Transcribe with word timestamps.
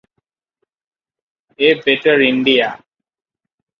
A 1.59 1.69
better 1.83 2.19
India. 2.31 2.67